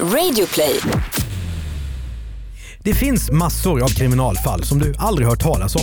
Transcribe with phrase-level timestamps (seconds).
[0.00, 0.80] Radioplay.
[2.78, 5.82] Det finns massor av kriminalfall som du aldrig hört talas om.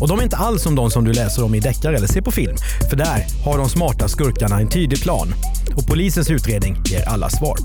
[0.00, 2.20] Och de är inte alls som de som du läser om i deckare eller ser
[2.20, 2.56] på film.
[2.90, 5.34] För där har de smarta skurkarna en tydlig plan.
[5.76, 7.58] Och polisens utredning ger alla svar.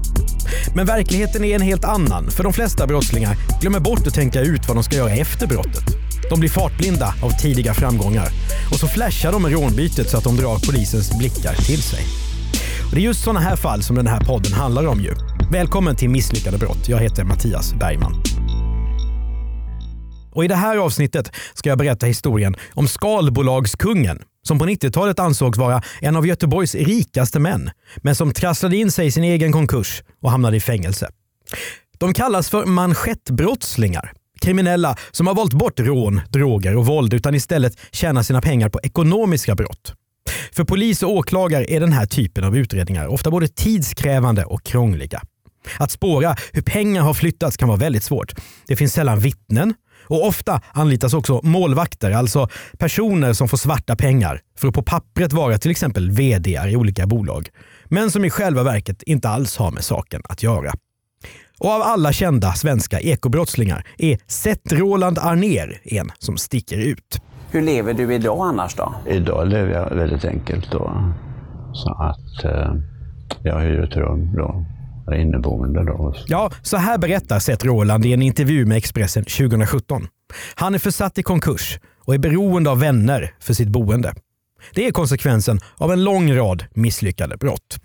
[0.76, 4.68] Men verkligheten är en helt annan, för de flesta brottslingar glömmer bort att tänka ut
[4.68, 5.84] vad de ska göra efter brottet.
[6.30, 8.28] De blir fartblinda av tidiga framgångar
[8.72, 12.06] och så flashar de med rånbytet så att de drar polisens blickar till sig.
[12.90, 15.35] Och det är just sådana här fall som den här podden handlar om ju.
[15.52, 16.90] Välkommen till Misslyckade brott.
[16.90, 18.24] Jag heter Mattias Bergman.
[20.32, 25.58] Och I det här avsnittet ska jag berätta historien om skalbolagskungen som på 90-talet ansågs
[25.58, 30.04] vara en av Göteborgs rikaste män, men som trasslade in sig i sin egen konkurs
[30.22, 31.10] och hamnade i fängelse.
[31.98, 34.12] De kallas för manschettbrottslingar.
[34.42, 38.80] Kriminella som har valt bort rån, droger och våld utan istället tjänar sina pengar på
[38.84, 39.94] ekonomiska brott.
[40.52, 45.22] För polis och åklagare är den här typen av utredningar ofta både tidskrävande och krångliga.
[45.80, 48.34] Att spåra hur pengar har flyttats kan vara väldigt svårt.
[48.68, 49.74] Det finns sällan vittnen
[50.08, 55.34] och ofta anlitas också målvakter, alltså personer som får svarta pengar för att på pappret
[55.34, 57.50] vara till exempel vd i olika bolag,
[57.86, 60.74] men som i själva verket inte alls har med saken att göra.
[61.60, 67.22] Och av alla kända svenska ekobrottslingar är Seth Roland Arner en som sticker ut.
[67.52, 68.96] Hur lever du idag annars då?
[69.08, 71.14] Idag lever jag väldigt enkelt då.
[71.74, 72.74] Så att eh,
[73.44, 74.66] jag hyr ett rum då.
[75.08, 76.16] Är inneboende då.
[76.28, 80.08] Ja, så här berättar Seth Roland i en intervju med Expressen 2017.
[80.56, 84.14] Han är försatt i konkurs och är beroende av vänner för sitt boende.
[84.74, 87.80] Det är konsekvensen av en lång rad misslyckade brott.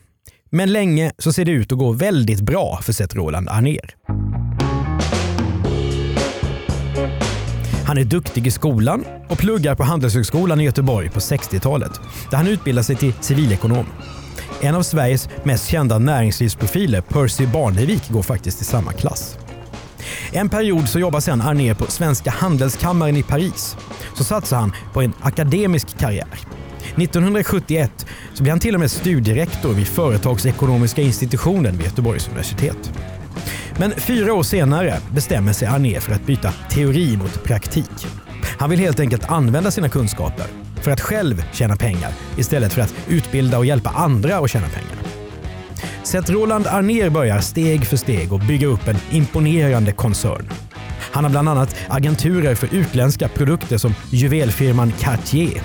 [0.51, 3.95] Men länge så ser det ut att gå väldigt bra för Seth Roland Arner.
[7.87, 12.47] Han är duktig i skolan och pluggar på Handelshögskolan i Göteborg på 60-talet där han
[12.47, 13.87] utbildar sig till civilekonom.
[14.61, 19.39] En av Sveriges mest kända näringslivsprofiler, Percy Barnevik, går faktiskt i samma klass.
[20.33, 23.77] En period så jobbar sedan Arné på Svenska Handelskammaren i Paris.
[24.17, 26.29] Så satsar han på en akademisk karriär.
[26.97, 32.93] 1971 så blir han till och med studierektor vid Företagsekonomiska institutionen vid Göteborgs universitet.
[33.79, 38.07] Men fyra år senare bestämmer sig Arné för att byta teori mot praktik.
[38.59, 40.47] Han vill helt enkelt använda sina kunskaper
[40.83, 45.11] för att själv tjäna pengar istället för att utbilda och hjälpa andra att tjäna pengar.
[46.03, 50.49] Seth Roland Arner börjar steg för steg att bygga upp en imponerande koncern.
[51.13, 55.63] Han har bland annat agenturer för utländska produkter som juvelfirman Cartier.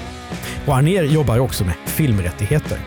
[0.65, 2.79] Och Arner jobbar också med filmrättigheter.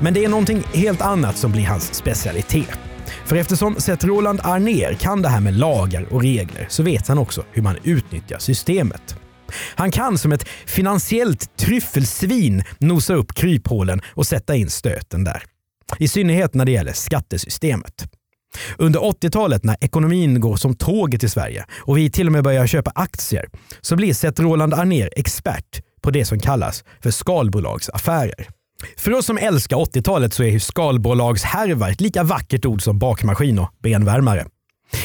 [0.00, 2.78] Men det är någonting helt annat som blir hans specialitet.
[3.24, 7.18] För eftersom Seth Roland Arner kan det här med lagar och regler så vet han
[7.18, 9.19] också hur man utnyttjar systemet.
[9.74, 15.42] Han kan som ett finansiellt tryffelsvin nosa upp kryphålen och sätta in stöten där.
[15.98, 18.06] I synnerhet när det gäller skattesystemet.
[18.78, 22.66] Under 80-talet när ekonomin går som tåget i Sverige och vi till och med börjar
[22.66, 23.48] köpa aktier
[23.80, 28.48] så blir Seth Roland Arner expert på det som kallas för skalbolagsaffärer.
[28.96, 33.70] För oss som älskar 80-talet så är skalbolagshärva ett lika vackert ord som bakmaskin och
[33.82, 34.46] benvärmare.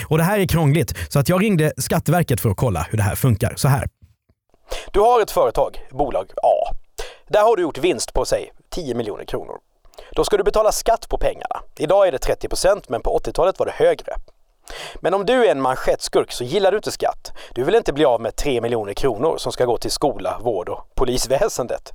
[0.05, 3.03] Och Det här är krångligt så att jag ringde Skatteverket för att kolla hur det
[3.03, 3.53] här funkar.
[3.55, 3.88] Så här.
[4.91, 6.73] Du har ett företag, bolag A.
[7.27, 9.57] Där har du gjort vinst på, säg, 10 miljoner kronor.
[10.11, 11.61] Då ska du betala skatt på pengarna.
[11.77, 14.13] Idag är det 30 procent, men på 80-talet var det högre.
[14.95, 17.31] Men om du är en manschettskurk så gillar du inte skatt.
[17.53, 20.69] Du vill inte bli av med 3 miljoner kronor som ska gå till skola, vård
[20.69, 21.91] och polisväsendet.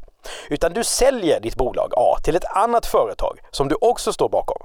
[0.48, 4.62] Utan du säljer ditt bolag A till ett annat företag som du också står bakom.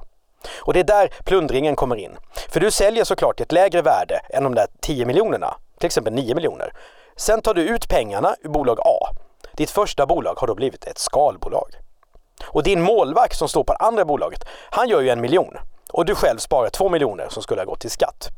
[0.58, 2.18] Och det är där plundringen kommer in.
[2.50, 6.36] För du säljer såklart ett lägre värde än de där 10 miljonerna, till exempel 9
[6.36, 6.74] miljoner.
[7.18, 9.10] Sen tar du ut pengarna ur bolag A.
[9.54, 11.76] Ditt första bolag har då blivit ett skalbolag.
[12.46, 15.58] Och din målvakt som står på det andra bolaget, han gör ju en miljon.
[15.92, 18.30] Och du själv sparar två miljoner som skulle ha gått till skatt.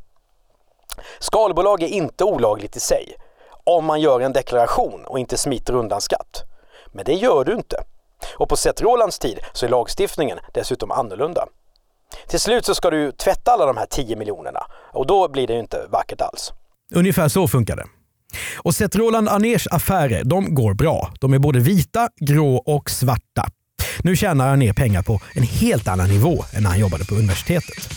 [1.20, 3.16] Skalbolag är inte olagligt i sig
[3.64, 6.44] om man gör en deklaration och inte smiter undan skatt.
[6.88, 7.84] Men det gör du inte.
[8.38, 11.48] Och på Seth Rolands tid så är lagstiftningen dessutom annorlunda.
[12.28, 14.64] Till slut så ska du tvätta alla de här 10 miljonerna
[14.94, 16.54] och då blir det ju inte vackert alls.
[16.96, 17.86] Ungefär så funkar det.
[18.56, 21.14] Och Seth Roland Arners affärer de går bra.
[21.20, 23.50] De är både vita, grå och svarta.
[24.04, 27.90] Nu tjänar Arner pengar på en helt annan nivå än när han jobbade på universitetet.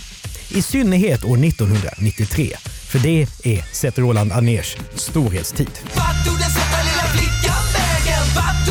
[0.48, 2.52] I synnerhet år 1993,
[2.88, 5.70] för det är Seth Roland Arners storhetstid.
[5.96, 8.22] Vart tog den söta lilla flickan vägen?
[8.36, 8.69] Vart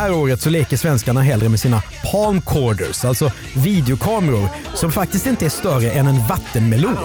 [0.00, 1.82] här året så leker svenskarna hellre med sina
[2.12, 6.96] palmcorders, alltså videokameror som faktiskt inte är större än en vattenmelon.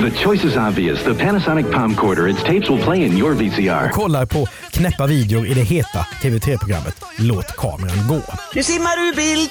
[0.00, 1.04] The choice is obvious.
[1.04, 2.28] The Panasonic Palm Quarter.
[2.28, 3.90] Its tapes will play in your VCR.
[3.90, 8.22] Kollar på knäppa videor i det heta TV3-programmet Låt kameran gå.
[8.54, 9.50] Nu simmar du bild.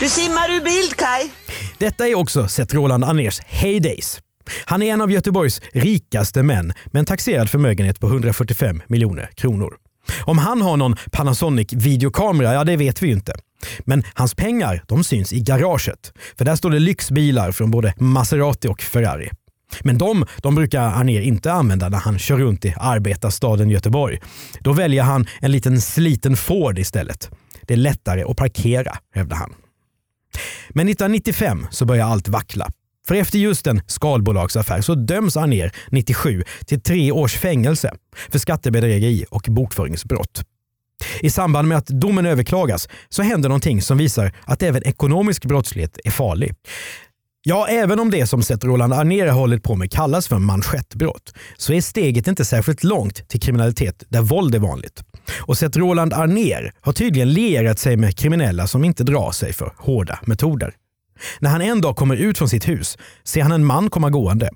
[0.00, 1.30] Du simmar ur bild, Kai.
[1.78, 4.20] Detta är också Seth Roland Aners heydays.
[4.64, 9.85] Han är en av Göteborgs rikaste män med en taxerad förmögenhet på 145 miljoner kronor.
[10.24, 13.34] Om han har någon Panasonic videokamera, ja det vet vi ju inte.
[13.80, 16.12] Men hans pengar de syns i garaget.
[16.38, 19.30] För där står det lyxbilar från både Maserati och Ferrari.
[19.82, 24.20] Men de, de brukar Arnér inte använda när han kör runt i arbetarstaden Göteborg.
[24.60, 27.30] Då väljer han en liten sliten Ford istället.
[27.62, 29.54] Det är lättare att parkera, hävdar han.
[30.68, 32.68] Men 1995 så börjar allt vackla.
[33.08, 37.94] För efter just en skalbolagsaffär så döms Arnér 97 till tre års fängelse
[38.30, 40.42] för skattebedrägeri och bokföringsbrott.
[41.20, 45.98] I samband med att domen överklagas så händer någonting som visar att även ekonomisk brottslighet
[46.04, 46.54] är farlig.
[47.42, 51.34] Ja, även om det som Seth Roland Arnér har hållit på med kallas för manschettbrott
[51.56, 55.04] så är steget inte särskilt långt till kriminalitet där våld är vanligt.
[55.38, 59.72] Och Seth Roland Arnér har tydligen lierat sig med kriminella som inte drar sig för
[59.76, 60.74] hårda metoder.
[61.38, 64.50] När han en dag kommer ut från sitt hus ser han en man komma gående.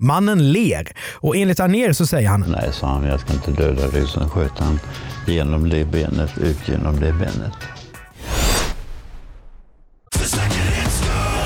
[0.00, 3.88] Mannen ler och enligt Arnér så säger han Nej, sa han, jag ska inte döda
[3.88, 4.06] dig.
[4.08, 4.80] Sen sköt han
[5.26, 7.52] genom det benet, ut genom det benet.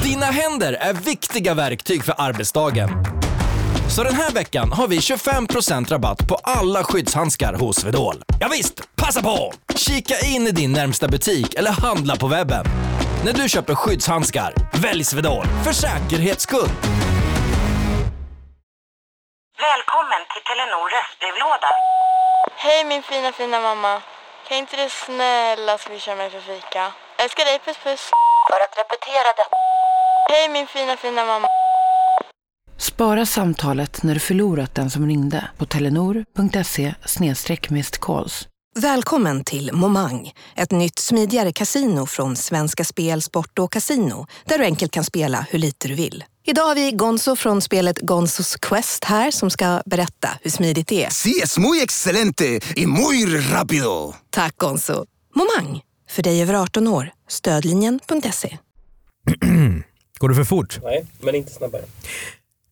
[0.03, 2.91] Dina händer är viktiga verktyg för arbetsdagen.
[3.89, 8.23] Så den här veckan har vi 25% rabatt på alla skyddshandskar hos Swedol.
[8.41, 9.53] Ja visst, passa på!
[9.75, 12.65] Kika in i din närmsta butik eller handla på webben.
[13.25, 16.71] När du köper skyddshandskar, välj Swedol för säkerhets skull.
[19.69, 21.71] Välkommen till Telenor röstbrevlåda.
[22.57, 24.03] Hej min fina fina mamma.
[24.49, 26.93] Kan inte du snälla swisha mig för fika?
[27.23, 28.11] Älskar dig, puss puss.
[28.51, 29.57] För att repetera detta.
[30.31, 31.49] Hej min fina fina mamma.
[32.79, 36.95] Spara samtalet när du förlorat den som ringde på telenor.se
[38.01, 38.49] calls.
[38.81, 44.65] Välkommen till Momang, ett nytt smidigare kasino från Svenska Spel, Sport och Casino där du
[44.65, 46.25] enkelt kan spela hur lite du vill.
[46.47, 51.05] Idag har vi Gonzo från spelet Gonzos Quest här som ska berätta hur smidigt det
[51.05, 51.11] är.
[51.11, 54.15] Sí, es muy excelente y muy rápido.
[54.31, 55.05] Tack Gonzo.
[55.35, 55.81] Momang,
[56.11, 57.11] för dig över 18 år.
[57.29, 58.59] Stödlinjen.se.
[60.19, 60.81] Går det för fort?
[60.83, 61.83] Nej, men inte snabbare.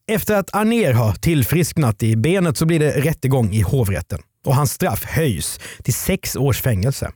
[0.08, 4.72] Efter att Arnér har tillfrisknat i benet så blir det rättegång i hovrätten och hans
[4.72, 7.10] straff höjs till sex års fängelse.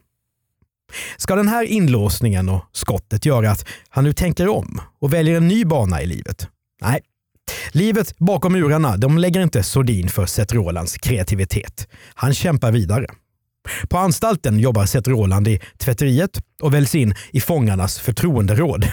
[1.17, 5.47] Ska den här inlåsningen och skottet göra att han nu tänker om och väljer en
[5.47, 6.47] ny bana i livet?
[6.81, 7.01] Nej.
[7.71, 11.87] Livet bakom murarna de lägger inte sordin för Seth Rolands kreativitet.
[12.13, 13.05] Han kämpar vidare.
[13.89, 18.87] På anstalten jobbar Seth Roland i tvätteriet och väljs in i fångarnas förtroenderåd.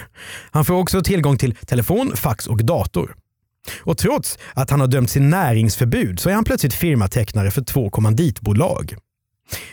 [0.51, 3.15] Han får också tillgång till telefon, fax och dator.
[3.79, 7.89] Och trots att han har dömts till näringsförbud så är han plötsligt firmatecknare för två
[7.89, 8.95] kommanditbolag.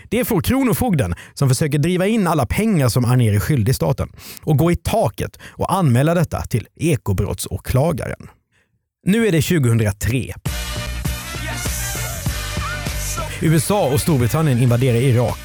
[0.08, 4.08] Det får Kronofogden, som försöker driva in alla pengar som Arnér är skyldig staten,
[4.42, 8.30] och gå i taket och anmäla detta till ekobrottsåklagaren.
[9.06, 10.34] Nu är det 2003.
[13.42, 15.38] USA och Storbritannien invaderar Irak.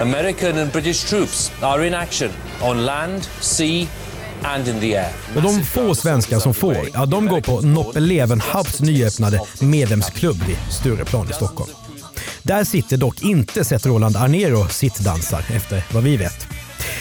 [0.00, 2.30] American and British troops are in action
[2.62, 3.86] on land, sea
[5.36, 10.56] och de få svenskar som får, ja, de går på Noppe Levenhaups nyöppnade medlemsklubb vid
[10.70, 11.70] Stureplan i Stockholm.
[12.42, 16.46] Där sitter dock inte Seth Roland Arnér och sittdansar, efter vad vi vet.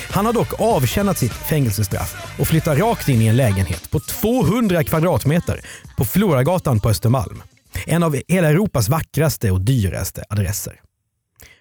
[0.10, 4.84] Han har dock avtjänat sitt fängelsestraff och flyttar rakt in i en lägenhet på 200
[4.84, 5.62] kvadratmeter
[5.98, 7.44] på Floragatan på Östermalm.
[7.86, 10.80] En av hela Europas vackraste och dyraste adresser.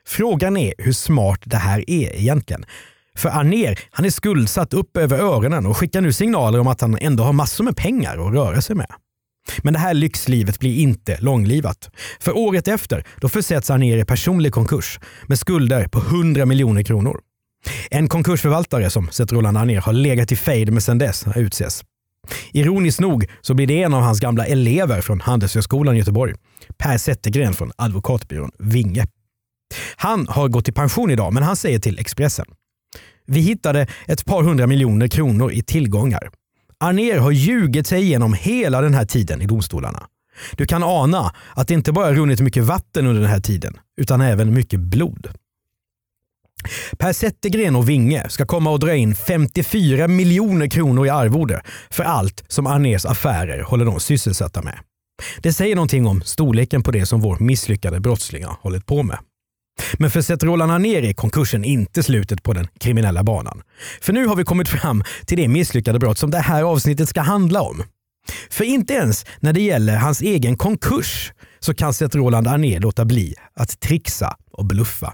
[0.07, 2.65] Frågan är hur smart det här är egentligen.
[3.19, 6.99] För Arnér, han är skuldsatt upp över öronen och skickar nu signaler om att han
[6.99, 8.93] ändå har massor med pengar att röra sig med.
[9.63, 11.91] Men det här lyxlivet blir inte långlivat.
[12.21, 17.21] För året efter då försätts Arnér i personlig konkurs med skulder på 100 miljoner kronor.
[17.91, 21.83] En konkursförvaltare som Seth Roland Arnér har legat i fejd med sedan dess utses.
[22.53, 26.35] Ironiskt nog så blir det en av hans gamla elever från Handelshögskolan i Göteborg,
[26.79, 29.07] Per Zettergren från advokatbyrån Vinge.
[29.97, 32.47] Han har gått i pension idag, men han säger till Expressen.
[33.33, 36.31] Vi hittade ett par hundra miljoner kronor i tillgångar.
[36.81, 40.07] Arnér har ljugit sig igenom hela den här tiden i domstolarna.
[40.57, 44.21] Du kan ana att det inte bara runnit mycket vatten under den här tiden, utan
[44.21, 45.29] även mycket blod.
[46.99, 52.05] Per Zettergren och Vinge ska komma och dra in 54 miljoner kronor i arvode för
[52.05, 54.79] allt som Arnérs affärer håller dem sysselsatta med.
[55.41, 59.19] Det säger någonting om storleken på det som vår misslyckade brottsling har hållit på med.
[59.99, 63.63] Men för Seth Roland Anér är konkursen inte slutet på den kriminella banan.
[64.01, 67.21] För nu har vi kommit fram till det misslyckade brott som det här avsnittet ska
[67.21, 67.83] handla om.
[68.51, 73.05] För inte ens när det gäller hans egen konkurs så kan Seth Roland Anér låta
[73.05, 75.13] bli att trixa och bluffa.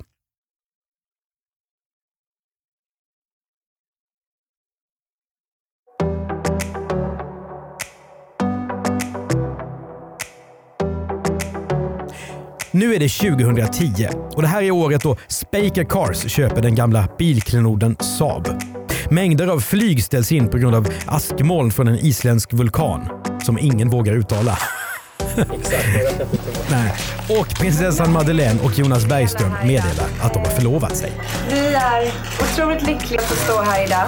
[12.78, 17.08] Nu är det 2010 och det här är året då Spaker Cars köper den gamla
[17.18, 18.62] bilklenoden Saab.
[19.10, 23.08] Mängder av flyg ställs in på grund av askmoln från en isländsk vulkan
[23.42, 24.58] som ingen vågar uttala.
[26.70, 26.92] Nej.
[27.28, 31.12] Och prinsessan Madeleine och Jonas Bergström meddelar att de har förlovat sig.
[31.50, 34.06] Vi är otroligt lyckliga att stå här idag.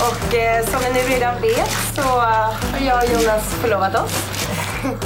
[0.00, 2.54] Och eh, som ni nu redan vet så har
[2.86, 4.12] jag och Jonas förlovat oss.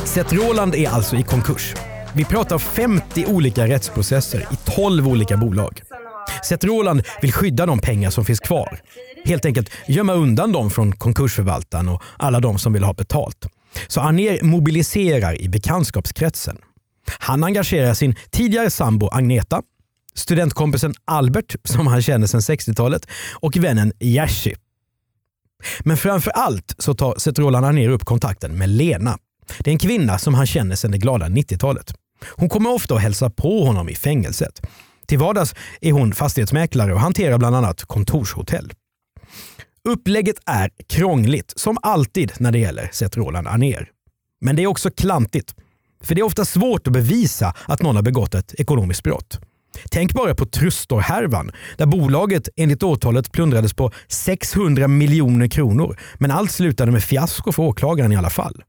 [0.05, 1.75] Seth Roland är alltså i konkurs.
[2.17, 5.83] Vi pratar 50 olika rättsprocesser i 12 olika bolag.
[6.45, 8.81] Seth Roland vill skydda de pengar som finns kvar.
[9.25, 13.47] Helt enkelt gömma undan dem från konkursförvaltaren och alla de som vill ha betalt.
[13.89, 16.59] Så Anér mobiliserar i bekantskapskretsen.
[17.19, 19.63] Han engagerar sin tidigare sambo Agneta,
[20.15, 24.55] studentkompisen Albert som han känner sedan 60-talet och vännen Jerzy.
[25.81, 29.19] Men framför allt så tar Seth Roland Anér upp kontakten med Lena.
[29.59, 31.95] Det är en kvinna som han känner sedan det glada 90-talet.
[32.31, 34.67] Hon kommer ofta och hälsar på honom i fängelset.
[35.07, 38.73] Till vardags är hon fastighetsmäklare och hanterar bland annat kontorshotell.
[39.89, 43.89] Upplägget är krångligt, som alltid när det gäller Seth Roland Anér.
[44.41, 45.55] Men det är också klantigt.
[46.03, 49.41] För det är ofta svårt att bevisa att någon har begått ett ekonomiskt brott.
[49.91, 55.99] Tänk bara på Trustor-härvan där bolaget enligt åtalet plundrades på 600 miljoner kronor.
[56.15, 58.63] Men allt slutade med fiasko för åklagaren i alla fall.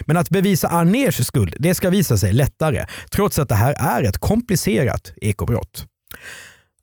[0.00, 4.02] Men att bevisa Arners skuld det ska visa sig lättare trots att det här är
[4.02, 5.86] ett komplicerat ekobrott.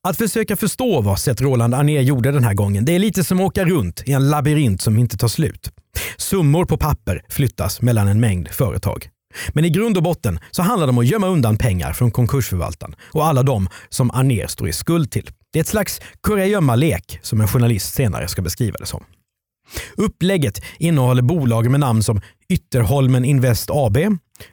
[0.08, 3.40] Att försöka förstå vad Seth Roland Arnér gjorde den här gången, det är lite som
[3.40, 5.72] att åka runt i en labyrint som inte tar slut.
[6.18, 9.10] Summor på papper flyttas mellan en mängd företag.
[9.50, 12.96] Men i grund och botten så handlar det om att gömma undan pengar från konkursförvaltaren
[13.02, 15.30] och alla de som Arnér står i skuld till.
[15.54, 19.04] Det är ett slags kurragömma-lek som en journalist senare ska beskriva det som.
[19.98, 22.22] Upplägget innehåller bolag med namn som
[22.54, 23.98] Ytterholmen Invest AB,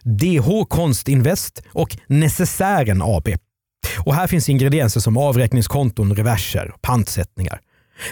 [0.03, 3.29] DH Konstinvest och Necessären AB.
[3.99, 7.61] Och här finns ingredienser som avräkningskonton, reverser och pantsättningar.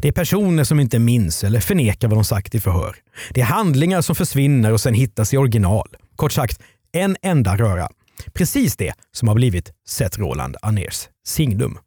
[0.03, 2.97] Det är personer som inte minns eller förnekar vad de sagt i förhör.
[3.31, 5.89] Det är handlingar som försvinner och sen hittas i original.
[6.17, 6.61] Kort sagt,
[6.93, 7.89] en enda röra.
[8.35, 11.79] Precis det som har blivit Seth Roland Aners signum.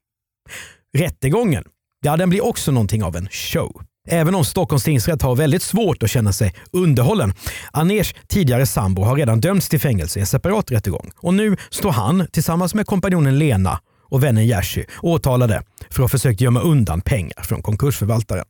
[0.98, 1.64] Rättegången,
[2.04, 3.82] ja den blir också någonting av en show.
[4.08, 7.34] Även om Stockholms tingsrätt har väldigt svårt att känna sig underhållen.
[7.72, 11.92] Aners tidigare sambo har redan dömts till fängelse i en separat rättegång och nu står
[11.92, 13.80] han tillsammans med kompanjonen Lena
[14.10, 18.46] och vännen Jerzy åtalade för att ha försökt gömma undan pengar från konkursförvaltaren.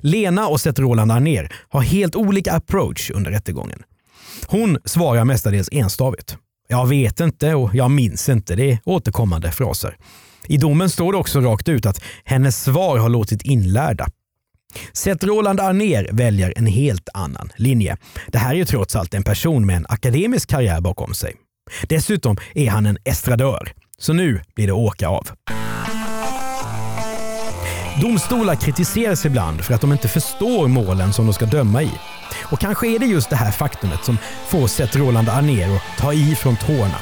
[0.00, 3.82] Lena och Seth Roland Arnér har helt olika approach under rättegången.
[4.46, 6.36] Hon svarar mestadels enstavigt.
[6.68, 8.56] Jag vet inte och jag minns inte.
[8.56, 9.96] Det är återkommande fraser.
[10.46, 14.06] I domen står det också rakt ut att hennes svar har låtit inlärda.
[14.92, 17.96] Seth Roland Arnér väljer en helt annan linje.
[18.26, 21.36] Det här är ju trots allt en person med en akademisk karriär bakom sig.
[21.88, 23.72] Dessutom är han en estradör.
[23.98, 25.28] Så nu blir det åka av.
[28.02, 31.90] Domstolar kritiseras ibland för att de inte förstår målen som de ska döma i.
[32.42, 36.12] Och kanske är det just det här faktumet som får Seth Roland Arnér att ta
[36.12, 36.98] i från tårna.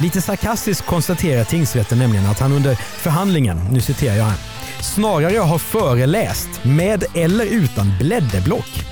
[0.00, 4.38] Lite sarkastiskt konstaterar tingsrätten nämligen att han under förhandlingen, nu citerar jag här,
[4.82, 8.84] snarare har föreläst med eller utan blädderblock.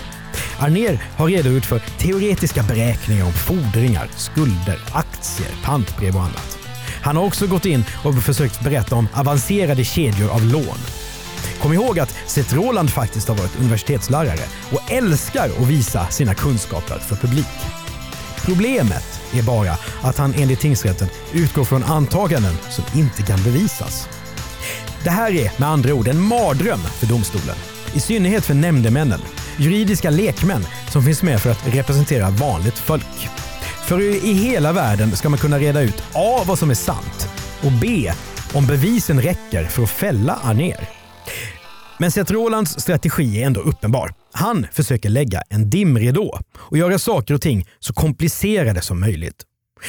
[0.59, 6.59] Arnér har redogjort för teoretiska beräkningar om fordringar, skulder, aktier, pantbrev och annat.
[7.03, 10.79] Han har också gått in och försökt berätta om avancerade kedjor av lån.
[11.63, 16.99] Kom ihåg att Seth Roland faktiskt har varit universitetslärare och älskar att visa sina kunskaper
[16.99, 17.47] för publik.
[18.45, 24.18] Problemet är bara att han enligt tingsrätten utgår från antaganden som inte kan bevisas.
[25.09, 27.57] Det här är med andra ord en mardröm för domstolen.
[27.95, 29.21] I synnerhet för nämndemännen,
[29.59, 33.29] juridiska lekmän som finns med för att representera vanligt folk.
[33.87, 36.43] För i hela världen ska man kunna reda ut A.
[36.47, 37.29] vad som är sant
[37.65, 38.13] och B.
[38.55, 40.89] om bevisen räcker för att fälla Arnér.
[41.99, 44.15] Men Seth Rolands strategi är ändå uppenbar.
[44.33, 49.45] Han försöker lägga en dimridå och göra saker och ting så komplicerade som möjligt.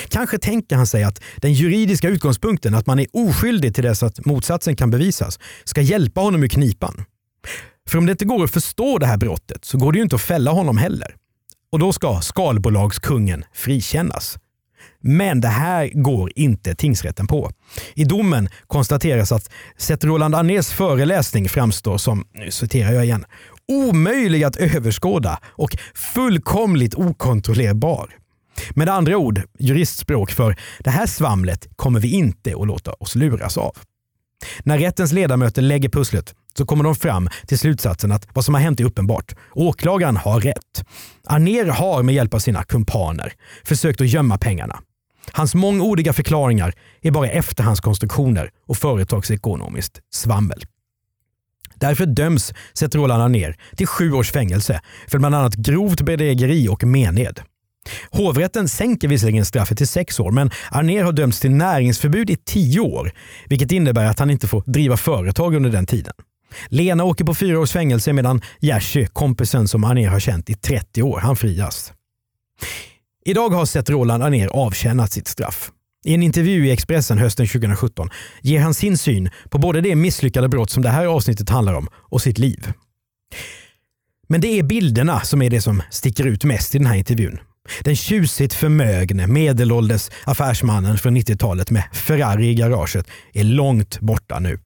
[0.09, 4.25] Kanske tänker han sig att den juridiska utgångspunkten att man är oskyldig till dess att
[4.25, 7.05] motsatsen kan bevisas ska hjälpa honom ur knipan.
[7.89, 10.15] För om det inte går att förstå det här brottet så går det ju inte
[10.15, 11.15] att fälla honom heller.
[11.71, 14.37] Och då ska skalbolagskungen frikännas.
[15.01, 17.51] Men det här går inte tingsrätten på.
[17.93, 23.25] I domen konstateras att sett Roland Arnés föreläsning framstår som, nu citerar jag igen,
[23.67, 28.18] omöjlig att överskåda och fullkomligt okontrollerbar.
[28.75, 33.57] Med andra ord, juristspråk för det här svamlet kommer vi inte att låta oss luras
[33.57, 33.77] av.
[34.63, 38.61] När rättens ledamöter lägger pusslet så kommer de fram till slutsatsen att vad som har
[38.61, 39.35] hänt är uppenbart.
[39.53, 40.85] Åklagaren har rätt.
[41.23, 43.33] Arner har med hjälp av sina kumpaner
[43.63, 44.79] försökt att gömma pengarna.
[45.31, 50.63] Hans mångordiga förklaringar är bara efterhandskonstruktioner och företagsekonomiskt svammel.
[51.75, 56.83] Därför döms Seth Roland Arner till sju års fängelse för bland annat grovt bedrägeri och
[56.83, 57.41] mened.
[58.11, 62.79] Hovrätten sänker visserligen straffet till sex år, men Arner har dömts till näringsförbud i tio
[62.79, 63.11] år,
[63.47, 66.13] vilket innebär att han inte får driva företag under den tiden.
[66.67, 71.03] Lena åker på fyra års fängelse medan Jerzy, kompisen som Arner har känt i 30
[71.03, 71.93] år, han frias.
[73.25, 75.71] Idag har sett Roland Arner avtjänat sitt straff.
[76.05, 78.09] I en intervju i Expressen hösten 2017
[78.41, 81.87] ger han sin syn på både det misslyckade brott som det här avsnittet handlar om
[81.93, 82.73] och sitt liv.
[84.27, 87.39] Men det är bilderna som är det som sticker ut mest i den här intervjun.
[87.81, 94.59] Den tjusigt förmögne medelålders affärsmannen från 90-talet med Ferrari i garaget är långt borta nu.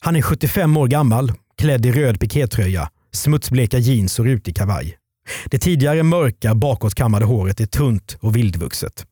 [0.00, 4.96] Han är 75 år gammal, klädd i röd pikétröja, smutsbleka jeans och rutig kavaj.
[5.44, 9.06] Det tidigare mörka bakåtkammade håret är tunt och vildvuxet.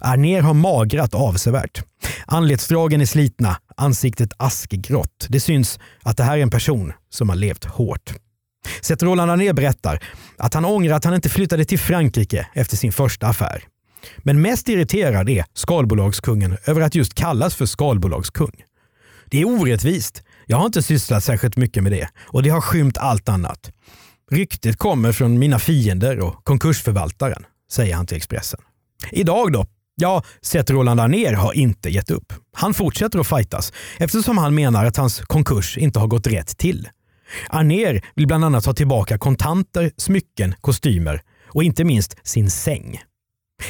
[0.00, 1.82] Arner har magrat avsevärt.
[2.26, 5.26] Anletsdragen är slitna, ansiktet askgrått.
[5.28, 8.14] Det syns att det här är en person som har levt hårt.
[8.80, 10.02] Seth Roland Arné berättar
[10.38, 13.64] att han ångrar att han inte flyttade till Frankrike efter sin första affär.
[14.18, 18.64] Men mest irriterad är skalbolagskungen över att just kallas för skalbolagskung.
[19.30, 20.22] Det är orättvist.
[20.46, 23.70] Jag har inte sysslat särskilt mycket med det och det har skymt allt annat.
[24.30, 28.60] Ryktet kommer från mina fiender och konkursförvaltaren, säger han till Expressen.
[29.10, 29.66] Idag då?
[29.96, 32.32] Ja, Seth Roland Arner har inte gett upp.
[32.52, 36.88] Han fortsätter att fightas eftersom han menar att hans konkurs inte har gått rätt till.
[37.48, 43.00] Arner vill bland annat ha tillbaka kontanter, smycken, kostymer och inte minst sin säng.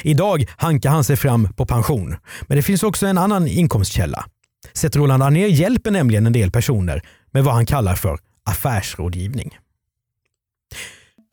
[0.02, 4.24] Idag hankar han sig fram på pension, men det finns också en annan inkomstkälla.
[4.72, 9.58] Seth Roland Arner hjälper nämligen en del personer med vad han kallar för affärsrådgivning.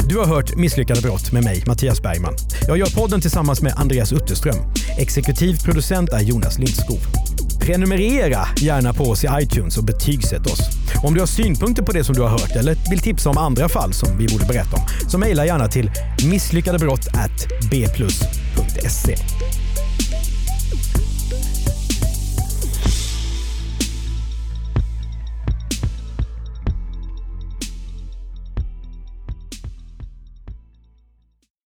[0.10, 2.34] Du har hört Misslyckade brott med mig, Mattias Bergman.
[2.68, 4.56] Jag gör podden tillsammans med Andreas Utterström.
[4.98, 7.31] Exekutiv producent är Jonas Lindskov.
[7.62, 10.60] Prenumerera gärna på oss i iTunes och betygsätt oss.
[11.04, 13.70] Om du har synpunkter på det som du har hört eller vill tipsa om andra
[13.70, 15.92] fall som vi borde berätta om så mejla gärna till
[16.26, 17.88] misslyckadebrott@bplus.se.
[17.88, 19.16] bplus.se.